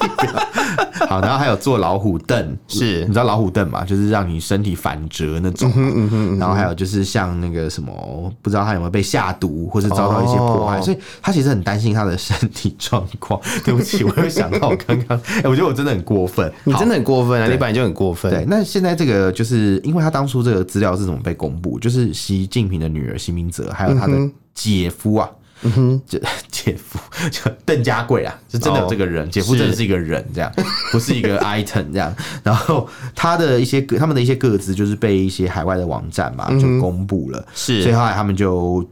[1.08, 3.84] 好，然后还有坐老虎凳，是你知道老虎凳嘛？
[3.84, 5.70] 就是让你身体反折那种。
[5.76, 13.40] 嗯嗯嗯、然后还有就是像那个什么，不知道他有没有被下毒，或是遭到一些迫害，哦、所以他其实很担心他的身体状况。
[13.64, 16.50] 对不起，我又想到我刚刚，哎、欸，我觉得我真的很过分。
[16.64, 17.46] 你真的很过分啊！
[17.46, 18.30] 你本来就很过分。
[18.32, 21.78] 对，那现在这个就是因为他当初这个资料是怎么被公布？
[21.78, 24.14] 就是习近平的女儿习明泽，还有他的。
[24.54, 25.28] 姐夫啊，
[25.62, 26.98] 嗯哼，这 姐夫
[27.30, 30.50] 就邓家贵啊，是真的有这个人，哦、姐夫真的是一个人，这样
[30.92, 32.14] 不是一个 item 这样。
[32.42, 38.86] 然后他的一些他们的一些个资，就是被一些海外的网站嘛就公布了，是，所以后来他们就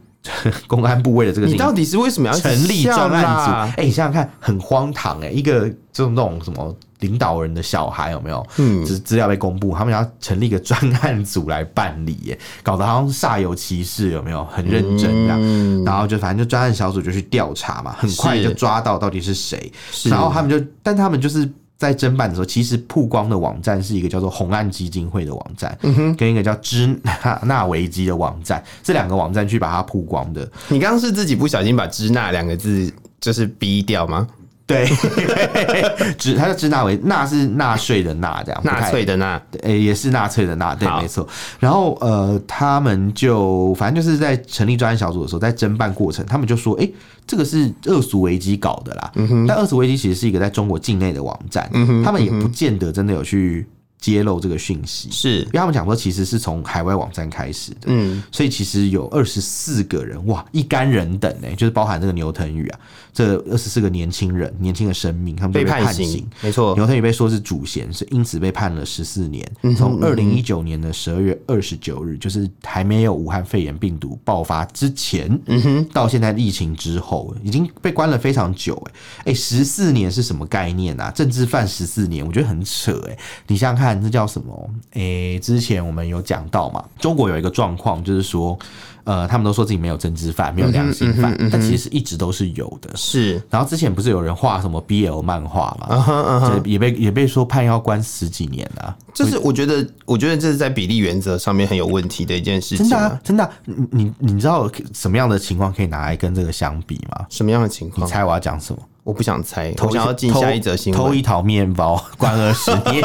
[0.67, 3.51] 公安部为了这个，你到底是为什么要成立专案组？
[3.51, 6.75] 哎、欸，你想想看，很荒唐哎、欸，一个就是那种什么。
[7.03, 8.45] 领导人的小孩有没有？
[8.57, 14.43] 嗯，只是资料被公布，他们要成立一个专案组来办理，耶，搞得好像煞有其事，有没有？
[14.45, 25.77] 很认真这样，嗯、然后就反正就专案小组就去调查嘛，很快就抓到到底是谁，是然后他们就，但他们就是在侦办的时候，其实曝光的网站是一个叫做红岸基金会的网站，
[26.17, 26.97] 跟一个叫支
[27.43, 30.49] 那维基的网站，这两个网站去把它曝光的。
[30.69, 34.27] 你刚刚是自己不小心把“支那”两个字就是逼掉吗？
[34.73, 41.27] 对， 支他叫支那维，纳是纳税的纳，这样纳粹的纳，诶，也是纳粹的纳，对，没错。
[41.59, 46.89] 然后呃，他们就反正就是在成立专案小组的时候，在侦办过程，他们就说，哎，
[47.27, 49.11] 这个是恶俗危机搞的啦。
[49.15, 53.67] 嗯哼，但恶俗危机其实是一个在中国境内的网站，嗯哼，他们也不见得真的有去
[53.99, 62.79] 揭露这个讯息，是因为他们讲说，其实是从海外网站开始的，嗯，所以其实有二十四个人，哇，一干人等呢，就是包含这个牛腾宇啊。
[63.13, 66.73] 这二十四个年轻人，年轻的生命，他们被判刑，没错。
[66.75, 69.47] 牛腾宇被说是主嫌，是因此被判了十四年。
[69.77, 78.75] 从二零一九年的十二月二十九日，就是还没有武汉肺炎病毒爆发之前，嗯哼，到现在疫情之后，已经被关了非常久。
[79.19, 81.11] 哎，哎，十四年是什么概念啊？
[81.11, 82.99] 政治犯十四年，我觉得很扯。
[83.09, 84.69] 哎，你想想看，这叫什么？
[84.93, 88.57] 哎，之前我们有讲到嘛，中国有一个状况，就是说。
[89.05, 92.89] 呃，他们都说自己没有政治犯，没有良心犯，嗯嗯嗯、但其实一直都是有的。
[92.95, 98.95] 是，然后之前不是有人画什么 BL 漫画嘛，也被也被说判要关十几年啊。
[99.13, 102.87] 这是我觉得，我觉得这是在比例原则上面很有问题的一件事情。
[102.87, 103.51] 真的、啊，真的、啊，
[103.91, 107.25] 你你知道什么样的情况可以拿来跟这个相比吗？
[107.29, 108.05] 什么样的情况？
[108.05, 108.81] 你猜我要讲什么？
[109.03, 111.01] 我不想猜，我想要进下一则新闻。
[111.01, 113.03] 偷一桃面包， 关二十年。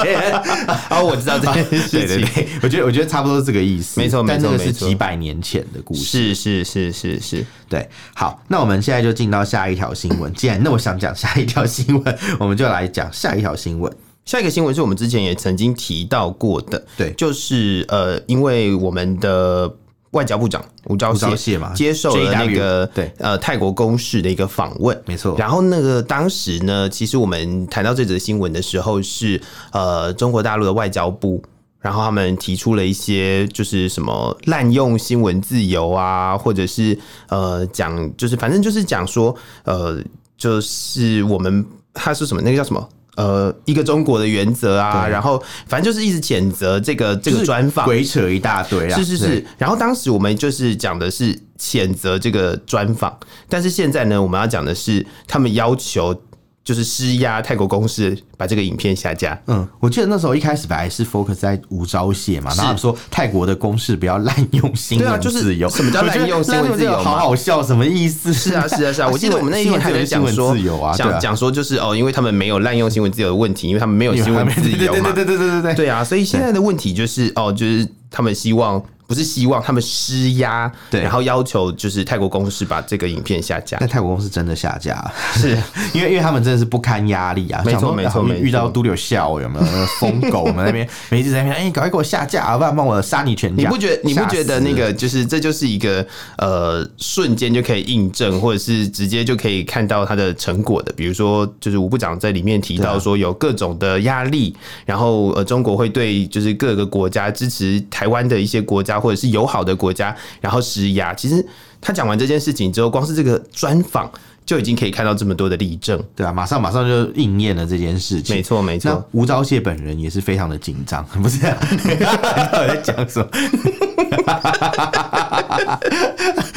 [0.89, 2.07] 啊， 我知道这件事情。
[2.07, 4.01] 对对对，我觉得我觉得差不多是这个意思。
[4.01, 6.33] 没错没错，是几百年前的故事。
[6.33, 7.89] 是是是是是，对。
[8.15, 10.33] 好，那我们现在就进到下一条新闻。
[10.35, 13.93] 既然那么想讲下一条新闻，我们就来讲下一条新闻。
[14.25, 19.75] 下一个新闻是我们之前也曾经提到过的，对，就是呃，因为我们的。
[20.19, 25.37] 外交部长吴钊燮嘛，接受了那个对呃泰国公使的一个访问，没错。
[25.39, 31.41] 然后那个当时呢，其实我们谈到这则新闻的时候，是呃中国大陆的外交部，
[31.81, 39.33] 然后他们提出了一些就是什么滥用新闻自由啊，或者是呃讲就是反正就是讲说
[39.65, 40.03] 呃
[40.37, 42.89] 就是我们他是什么那个叫什么？
[43.19, 49.45] 呃，一个中国的原则啊，然后反正就是一直谴责这个这个专访，鬼扯一大堆啊，是是是。
[49.59, 56.23] 然后当时我们就是讲的是谴责这个专访，但是现在呢，我们要讲的是他们要求。
[56.69, 59.41] 就是施压泰国公司把这个影片下架。
[59.47, 65.67] 嗯，我记得那时候一开始本来是 focus 在吴钊燮嘛，然后说泰国的公司不要滥用新闻自由。
[65.71, 66.95] 什么叫滥用新闻自由？
[66.99, 68.35] 好好笑，什么意思？
[68.35, 69.09] 是啊，是啊，是啊。
[69.09, 70.55] 我记得我们那一天 还在讲说，
[70.95, 75.11] 讲讲说就是哦，因为他们没有滥用新闻自由的问题，因为他们没有新闻自由嘛。
[75.11, 76.05] 对对对对对对对啊！
[76.05, 78.85] 所以现在的问题就是哦，就是他们希望。
[79.09, 83.79] 不是希望他们施压，对，然后要求就是泰国公司把这个影片下架。
[83.81, 85.57] 但泰国公司真的下架，是
[85.95, 87.63] 因为 因为他们真的是不堪压力啊！
[87.65, 89.67] 没错没错，遇到都有笑有没有？
[89.99, 93.63] 疯狗我们那边 每一次在那边，哎，赶快给我下架，不然帮我杀你全家！
[93.63, 100.93] 你不觉得你不觉得那个就是这就是一个呃瞬间就可以印证，或者是直接就可以看到它的成果的？
[100.93, 108.98] 比如说，就是吴部长在里面提到说有各种的压力，然后呃中国会对就是各个国家支持台湾的一些国家。
[109.01, 111.13] 或者是友好的国家，然后施压。
[111.15, 111.45] 其实
[111.81, 114.11] 他讲完这件事情之后，光是这个专访
[114.47, 118.37] 就已经可以看到这么多的例证，对啊，马上马上就应验了这件事情。
[118.37, 119.07] 没错没错。
[119.13, 123.29] 吴钊燮本人也是非常的紧张，不是、 在讲什么？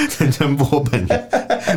[0.10, 1.30] 陈春波本人，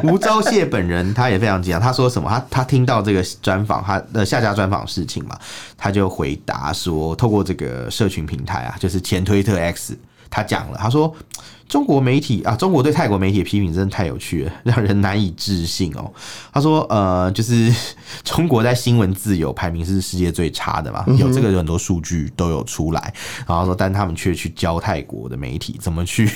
[0.03, 1.81] 吴钊燮本人他也非常紧张。
[1.81, 2.29] 他说什么？
[2.29, 5.39] 他他听到这个专访，他的下家专访事情嘛，
[5.77, 9.97] 他就回答说，透过这个社群平台啊，就是前推特 X，
[10.35, 11.15] 他讲了，他说。
[11.67, 16.13] 中国媒体啊，中国对泰国媒体的批评真的太有趣了， 让人难以置信哦。
[16.53, 17.75] 他说，呃，就是
[18.23, 23.13] 中国在新闻自由排名是世界最差的嘛，有这个很多数据都有出来，
[23.49, 26.31] 然后说，但他们却去教泰国的媒体怎么去。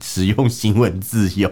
[0.00, 1.50] 使用新闻自由，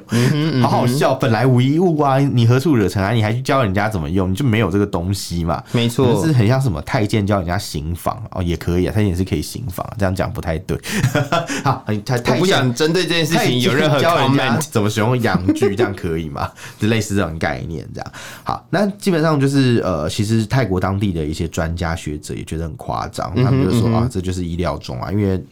[0.62, 1.14] 好好笑。
[1.14, 3.14] 本来无一物啊，你何处惹尘埃？
[3.14, 4.30] 你还去教人家怎么用？
[4.30, 5.62] 你就没有这个东西嘛？
[5.72, 10.78] 没错，是很像什么太监教人家刑房哦，也可以啊，太监也是可以刑房，这样讲不太对。
[11.64, 16.50] 好，太太不想针对这件事情有任何 comment，怎么使用阳具，这样可以吗？
[16.78, 18.12] 就 类似这种概念，这样。
[18.44, 25.42] 好，那基本上就是呃，其实泰国当地的一些专家学者也觉得很夸张，他们就说啊，这就是意料中啊，因为。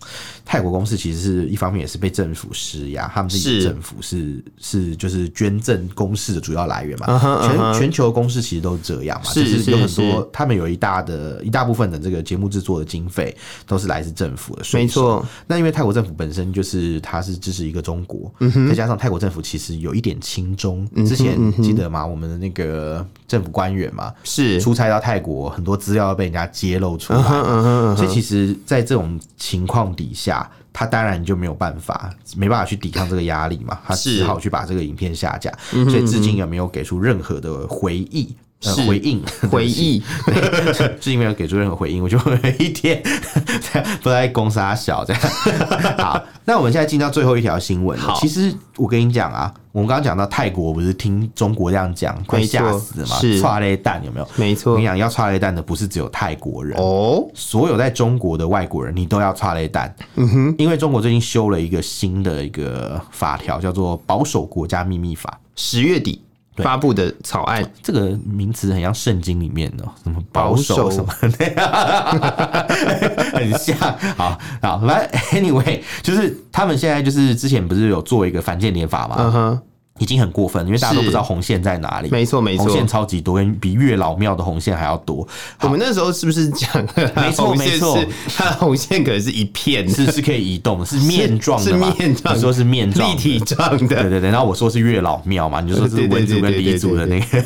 [0.49, 7.07] 泰国公司其实是一方面也是被政府施压，他们自己的政府是是就是捐赠公司的主要来源嘛。
[7.09, 7.73] Uh huh, uh huh.
[7.73, 14.63] 全全球公司其实都是这样嘛，是是是，有很多他们有一大的一大部分的这个节目制作的经费都是来自政府的。
[14.73, 15.27] 没错。
[15.49, 18.75] 那因为泰国政府本身就是它是支持一个中国，再、uh.
[18.75, 20.89] 加上泰国政府其实有一点亲中。
[21.05, 22.07] 之前记得吗？
[22.07, 27.19] 我们的那个政府官员嘛，是出差到泰国，很多资料要被人家揭露出来。
[27.19, 27.97] Uh huh, uh huh.
[27.97, 30.36] 所以其实，在这种情况底下。
[30.73, 38.29] 他当然就没有办法，没办法去抵抗这个压力嘛，他只好去把这个影片下架，所以至今也没有给出任何的回应。
[38.65, 40.03] 呃、回应 回忆，
[40.73, 43.03] 至今 没有给出任何回应，我就有一天
[44.03, 45.23] 不在攻杀小这样。
[45.99, 47.99] 好，那我们现在进到最后一条新闻。
[47.99, 53.17] 好，其实我跟你讲啊，我们刚刚讲到泰国，不是听中国这样讲，快吓死了嘛？
[53.17, 54.29] 是剉咧等有没有？
[54.37, 59.95] 没错，我跟你讲要剉咧等的不是只有泰国人哦，所有在中国的外国人，你都要剉咧等。
[60.15, 66.23] 嗯哼，因为中国最近修了一个新的一个法条，叫做《保守国家秘密法》，十月底。
[66.57, 71.47] 发布的草案，这个名词很像圣经里面的什么保守什么的，
[73.33, 73.77] 很像。
[74.17, 79.17] 好，好，来，anyway，就是他们现在就是之前不是有做一个反间谍法嘛？
[79.19, 79.61] 嗯哼。
[79.99, 82.09] 已经很过分，因为大家都不知道红线在哪里。
[82.11, 85.27] 没错，没错，红线超级多，比月老庙的红线还要多。
[85.61, 86.71] 我们那时候是不是讲？
[87.15, 87.99] 没错，没错，
[88.37, 92.37] 它的红线可能是一片，是是可以移动的，是面状的，是面状。
[92.37, 94.03] 你说是面状，立体状的。
[94.03, 97.45] 对对对，然后我说是月老庙嘛，你就说是文组跟理组的那个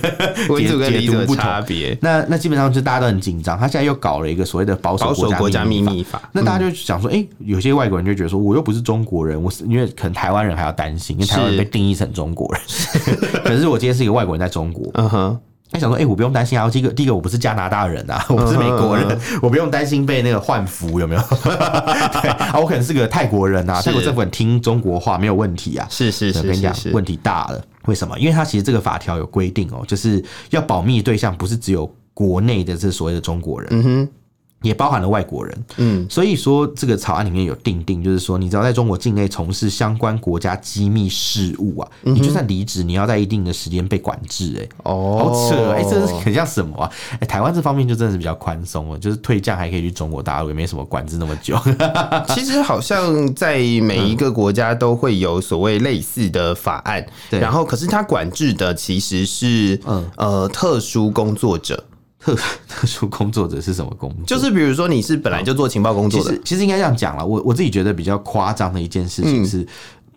[0.48, 1.96] 文组跟理组的差别。
[2.00, 3.58] 那那基本上就大家都很紧张。
[3.58, 6.20] 他现在又搞了一个所谓的保守国家秘密法。
[6.32, 12.62] 那大家就想说，哎，有些外国人就觉得说，我又不是中国人，我是因为可能台湾人还要担心，因为台湾人被定义成中国人。
[13.44, 15.38] 可是我今天是一个外国人在中国，嗯哼，
[15.70, 16.68] 他想说，哎，我不用担心啊。
[16.68, 21.20] 第一个，第一个，我不是加拿大人啊，我不是美国人，我不用担心被那个换服，有没有？
[21.42, 25.86] 对啊，我可能是个泰国人啊，泰国政府很听中国话，没有问题啊。
[25.90, 27.62] 是是是，我跟你讲，问题大了。
[27.86, 28.18] 为什么？
[28.18, 33.68] 因为他其实这个法条有规定哦，就是要保密对象不是只有国内的这所谓的中国人。
[33.72, 34.08] 嗯哼。
[34.62, 46.90] 也包含了外国人，嗯，所以说这个草案里面有定定，就是说，你只要在中国境内从事相关国家机密事务啊，嗯、你就算离职，你要在一定的时间被管制、欸，哎，哦，好扯，哎、欸，这是很像什么啊？
[47.12, 51.56] 哎、欸，台湾这方面就真的是比较宽松了，就是退将还可以去中国大陆，也没什么管制那么久。
[52.34, 61.82] 其实好像在每一个国家都会有所谓类似的法案，然后可是它管制的其实是，嗯，呃，特殊工作者。
[62.20, 62.36] 特
[62.68, 64.24] 特殊工作者是什么工作？
[64.26, 67.26] 就是比如说你是本来就做情报工作的，其实其实应该这样讲了。
[67.26, 69.66] 我我自己觉得比较夸张的一件事情是。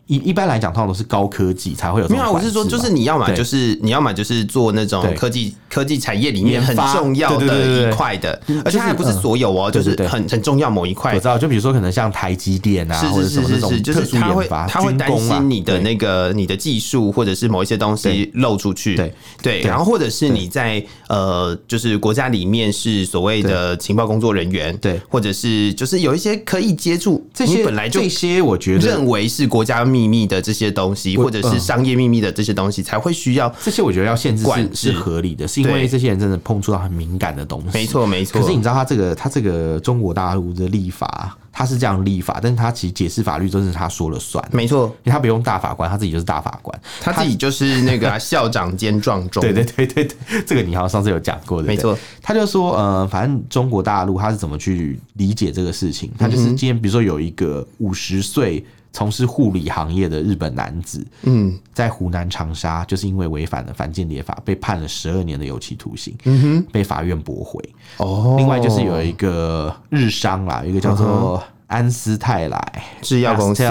[0.07, 2.07] 一一般来讲，通常都是高科技才会有。
[2.09, 11.13] 没有，我是说，就是你要么就是你要么就是做那种科技科技产业里面很重要的一块的，而且它也不是所有哦，就是很很重要某一块。
[11.13, 18.95] 我知道，就比如说可能像台积电啊，或者什么这种特殊研发，他会担心你的那个你的技术或者是某一些东西漏出去。
[18.97, 29.92] 对对，然后或者是你在呃，就是国家里面是所谓的情报工作人员，对，或者是就是有一些可以接触这些本来就这些，我觉得认为是国家。
[29.93, 33.83] 秘密的这些东西，或者是商业秘密的这些东西，才会需要这些。
[33.83, 37.67] 我觉得要限制是是合理的，是因为这些人真的碰触到很敏感的东西。
[37.73, 38.41] 没错，没错。
[38.41, 44.43] 可是你知道，他这个他这个中国大陆的立法，他是这样立法，但是他其实解释法律都是他说了算。
[44.51, 49.41] 没错，因为他不用大法官，他自己就是大法官，他自己就是那个 校长兼壮中。
[49.41, 50.15] 对对对对对，
[50.45, 51.67] 这个你好像上次有讲过的。
[51.67, 56.09] 没错，他就说，呃，反正中国大陆他是怎么去理解这个事情？
[56.17, 58.65] 他就是今天，比如说有一个五十岁。
[58.93, 67.59] 从事护理行业的日本男子，嗯，在湖南长沙就是因为违反了反间谍法，被判了十二年的有期徒刑，嗯哼，被法院驳回。
[67.97, 73.63] 哦，另外就是有一个日商啦，有一个叫做安斯泰莱制药公司，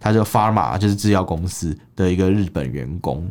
[0.00, 3.30] 他就 Pharma 就是制药公司的一个日本员工。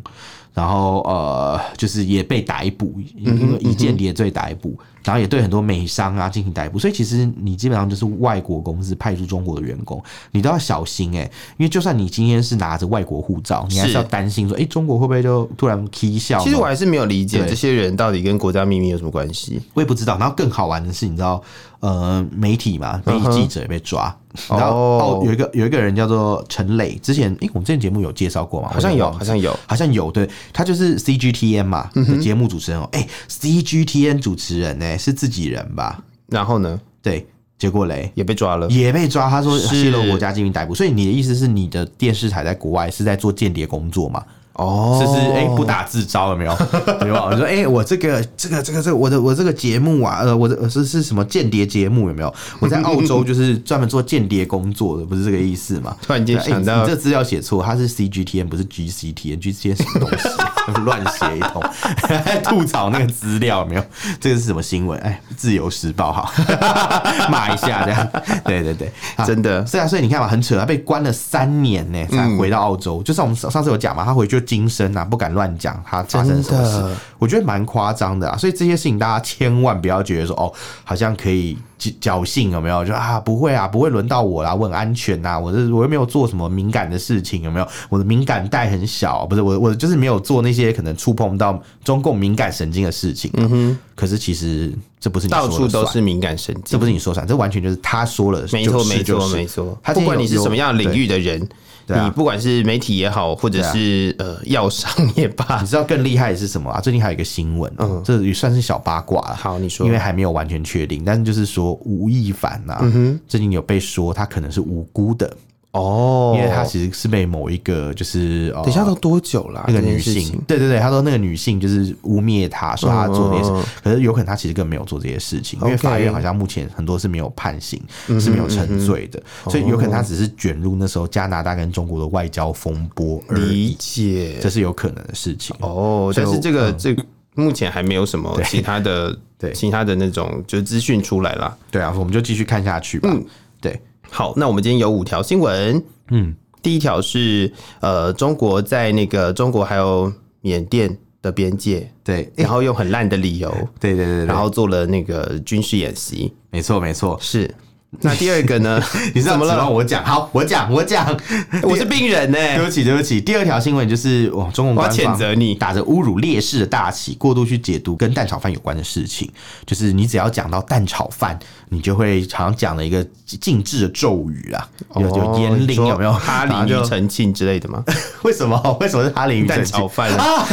[0.54, 4.74] 然后呃，就是也被逮捕，因为以间谍罪逮捕，
[5.06, 10.02] 然后也对很多美商啊进行逮捕，所以其实你基本上就是外国公司派出中国的员工，
[10.32, 16.40] 你都要小心哎、欸，因为就算你今天是拿着外国护照，你还是要担心说，哎，中国会不会就突然踢笑？
[16.40, 20.18] 其实我还是没有理解这些人到底跟国家秘密有什么关系，我也不知道。
[20.18, 21.40] 然后更好玩的是，你知道，
[21.78, 24.14] 呃，媒体嘛，媒体记者也被抓。
[24.50, 28.68] 然后哦，有一个有一个人叫做陈磊，之前诶，我们之前节目有介绍过吗？
[28.70, 30.10] 好像有，好像有，好像有。
[30.10, 32.86] 对，他就是 CGTN 嘛的节目主持人哦。
[32.92, 36.02] 哎，CGTN 主持人呢是自己人吧？
[36.28, 36.80] 然后呢？
[37.02, 37.26] 对，
[37.58, 39.30] 结果嘞也被抓了，也被抓。
[39.30, 40.74] 他说泄露国家机密逮捕。
[40.74, 44.22] 所以你的意思是你的电视台在国外是在做间谍工作吗？
[44.54, 46.50] 哦，就是哎、欸，不打自招了没有？
[47.02, 47.14] 有没有？
[47.16, 52.34] 我说哎、欸，我这个这个这个这个，我的我这个节目啊，呃，我的是是什么间谍节目有没有？
[52.58, 55.94] 我在澳洲就是专门做间谍工作的，不是这个意思嘛？
[56.02, 60.28] 突然间想到，欸、你这资料写错，它是 CGTN 不是 GCTN，GCTN 什么东西？
[60.86, 61.62] 乱写一通，
[62.44, 63.84] 吐槽那个资料有没有？
[64.20, 64.96] 这个是什么新闻？
[65.00, 66.30] 哎、欸，自由时报哈，
[67.28, 68.08] 骂一下这样。
[68.44, 68.92] 对对对，
[69.26, 73.02] 真的，是啊，所以你看嘛，很扯，他被关了三年呢，才回到澳洲。
[73.02, 74.36] 嗯、就像我们上次有讲嘛，他回去。
[74.46, 78.36] 精神啊，不敢乱讲他发生什么事，我觉得蛮夸张的啊。
[78.36, 80.52] 所以这些事情大家千万不要觉得说哦，
[80.84, 82.84] 好像可以侥幸有没有？
[82.84, 87.68] 就啊不会啊，不会轮到我啦，我很安全呐，我这我又没有做什么敏感的事情，有没有？
[87.88, 93.30] 我的敏感带很小，不是我我就是没有做那些可能触碰到中共敏感神经的事情。
[93.34, 99.78] 嗯哼，可是其实这不是你说的算，到处都是敏感神经，这不是你说算，这完全就是他说了，没错没错没错。
[99.82, 101.48] 他不管你是什么样领域的人。
[101.88, 106.80] 啊、你不管是媒体也好，或者是、啊、呃药商也罢， 你知道更厉害的是什么啊？
[106.80, 109.36] 最近还有一个新闻，嗯，这也算是小八卦了。
[109.36, 115.32] 好，你说，因为还没有完全确定，但是就是说吴亦凡呐、啊，嗯、哼最近有被说他可能是无辜的。
[115.76, 119.64] 哦，因为他其实是被某一个就是，等一下都多久了？
[119.68, 127.80] 那个女性，对对对，他说那个女性就是污蔑他，说他做这些事，可是有可能他其实根本没有做这些事情，因为法院好像目前很多是没有判刑，
[128.18, 135.54] 是没有成罪的，所以有可能他只是卷入那时候加拿大跟中国的外交风波而已，理解，这是有可能的事情。
[135.60, 136.96] 哦，但是这个这
[137.34, 141.56] 目前还没有什么其他的对其他的那种就是资讯出来了。
[141.70, 143.14] 对啊，我们就继续看下去吧。
[143.60, 143.78] 对。
[144.10, 145.82] 好，那我们今天有五条新闻。
[146.10, 153.50] 嗯，第一条是呃，中国在那个中国还有缅甸的边界，对，然后用很烂的理由，
[153.80, 156.32] 对对对，然后做了那个军事演习。
[156.50, 157.52] 没错，没错，是。
[158.00, 158.82] 那第二个呢？
[159.14, 159.68] 你怎么了？
[159.68, 161.16] 我讲，好，我讲，我讲，
[161.62, 162.38] 我是病人呢。
[162.56, 163.20] 对不起，对不起。
[163.20, 169.30] 第二条新闻就是，哇，中共官方谴责你打着侮辱烈士的大旗，过度去解读跟蛋炒饭有关的事情。
[169.64, 171.38] 就是你只要讲到蛋炒饭，
[171.70, 176.12] 你就会好像讲了一个禁制的咒语啊，有有言令有没有？
[176.12, 177.82] 哈林庾澄庆之类的吗？
[178.22, 178.60] 为什么？
[178.80, 179.72] 为什么是哈林庾澄庆？
[179.72, 180.46] 蛋炒饭啊！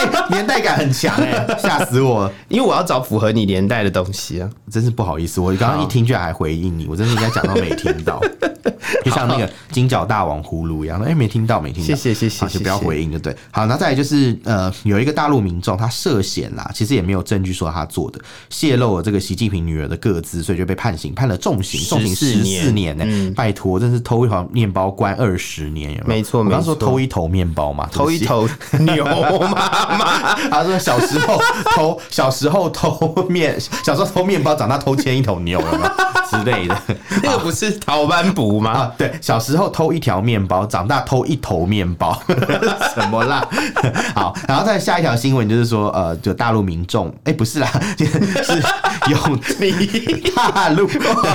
[0.00, 2.30] 哎， 年代感很强哎， 吓死我！
[2.48, 8.20] 因为我要找符合你年代的东西啊，真是不好意思，我刚刚一听居然还回应你，我真是应该讲到没听到，
[9.04, 13.34] 就像那个金角大王葫芦一样，哎，没听到，没听到，谢谢谢谢，就不要回应就对。
[13.50, 23.04] 好，那再来就是呃，有一个大陆民众他涉嫌啦，其实也没有证据说他做的，泄露了这个习近平女儿的个资，所以就被判刑，判了重刑，重刑十四年呢。
[23.34, 26.20] 拜托，真是偷一条面包关二十年，有没有？
[26.20, 28.48] 没错，我刚说偷一头面包嘛，偷一头
[28.80, 31.40] 牛妈妈，他说小时候
[31.74, 35.90] 偷，小时候偷面，小时候偷面包，长大偷牵一头牛了吗？
[36.30, 36.76] 之类的，
[37.22, 38.70] 那个不是逃班补吗？
[38.70, 42.16] 啊，对，小时候偷一条面包，长大偷一头面包，
[42.94, 43.44] 什么啦？
[44.14, 47.68] 好，然后再下一条新闻就是说，呃，就大陆民众，哎，不是啦，
[47.98, 48.62] 是
[49.10, 50.88] 用你大陆，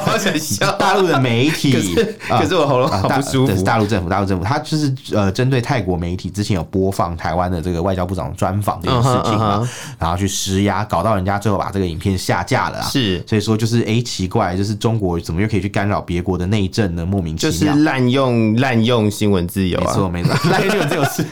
[0.05, 1.95] 好想笑，大陆的媒体，
[2.29, 3.63] 可是我喉咙好不舒服。
[3.63, 9.67] 大陆政府，大陆政府，他就是呃，针对泰国媒体之前有播放台湾的这个外交部长专访这件事情嘛，
[9.99, 12.81] 然后去施压，搞到人家最后把这个影片下架了。
[12.83, 14.75] 是，所以说就是哎，奇怪，就是。
[14.85, 17.03] 中国怎么又可以去干扰别国的内政呢？
[17.03, 19.87] 莫名其妙，就是滥用滥用新闻自由啊！
[19.87, 21.25] 没错，没错， 滥用新闻自由是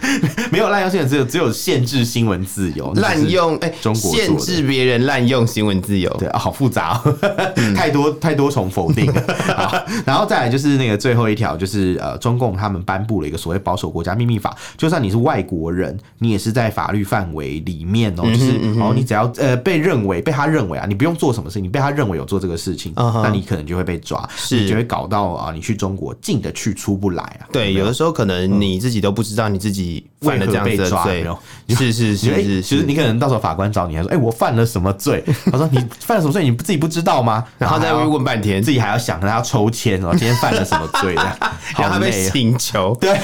[0.51, 2.91] 没有滥用新闻自由，只有限制新闻自由。
[2.95, 6.99] 滥用哎，中国限制别人滥用新闻自由，对，好复杂，
[7.77, 9.05] 太多太多重否定。
[10.03, 23.42] 然后再来就是那个最后一条，就是呃，中共他们颁布了一个所谓保守国家秘密法，就算你是外国人，你也是在法律范围里面哦，就是哦，你只要呃被认为被他认为啊，你不用做什么事情，你被他认为有做这个事情，那你。
[23.43, 27.45] 可可能就会被抓，是你就会搞到啊，你去中国进得去出不来啊。
[27.51, 31.23] 对，有的时候可能你自己都不知道你自己犯了这样子的罪，
[31.69, 35.23] 是是是是，其实你可能到时候法官找你，还说，哎，我犯了什么罪？
[35.51, 36.43] 他说你犯了什么罪？
[36.43, 37.45] 你自己不知道吗？
[37.59, 41.21] 然后再问半天，自己还要想，他要抽签哦，今天犯了什么罪的？
[41.77, 43.15] 然后他被请求，对。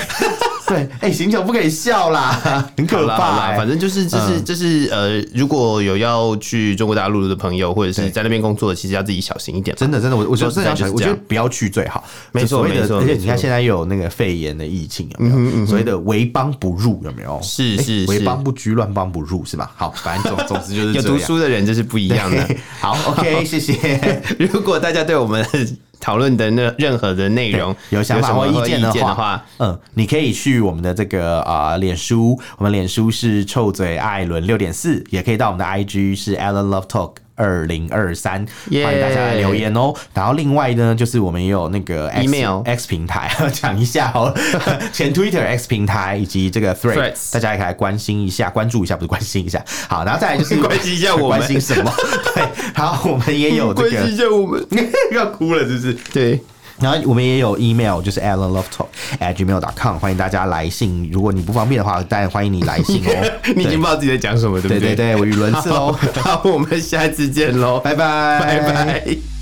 [0.70, 3.58] 对，哎、欸，行酒不可以笑啦， 很可怕、欸。
[3.58, 9.76] 反正就是，就是，就是，呃，如果有要去中国大陆的朋友，或者是在那边工作的，其实要自己小心一点。
[9.76, 12.04] 真的，真的，我我觉得这样，我觉得不要去最好。
[12.32, 13.00] 没错，没错。
[13.00, 15.36] 而且你看，现在又有那个肺炎的疫情，有没有？
[15.36, 17.40] 嗯嗯、所谓的为邦不入，有没有？
[17.42, 19.72] 是是为邦不居，乱邦不入，是吧？
[19.76, 20.94] 好，反正总 总之就是。
[20.94, 22.56] 有读书的人就是不一样的。
[22.80, 24.00] 好，OK，谢谢。
[24.38, 25.44] 如果大家对我们。
[26.00, 37.14] 讨论的那任何的内容有想法或意见的话，嗯，你可以去我们的这个啊脸书，我们脸书是臭嘴艾伦六点四，也可以到我们的 IG 是 Allen Love Talk。
[37.40, 38.46] 二零二三，
[38.84, 39.94] 欢迎大家来留言哦。
[40.14, 44.36] 然后另外呢，就是我们也有那个 email X 平台， 讲一下哦。
[44.92, 49.64] 前 Twitter X 平台以及这个 Threads，大家也可以来关心一下、关注一下，不是关心一下。
[49.88, 51.90] 好，然后再来就是关心一下我们，关心什么？
[52.36, 52.44] 对，
[52.76, 54.68] 好，我们也有这个关心一下我们，
[55.14, 55.94] 要哭了，是不是？
[56.12, 56.40] 对。
[56.80, 58.88] 然后我们也有 email，就是 allenlovetalk
[59.20, 61.10] at gmail.com，欢迎大家来信。
[61.12, 63.32] 如果你不方便的话，当然欢迎你来信哦。
[63.56, 64.80] 你已经不知道自己在讲什么，对不对？
[64.80, 65.92] 对对对，我语无伦次喽。
[66.22, 69.39] 好，我们下次见喽，拜拜，拜拜。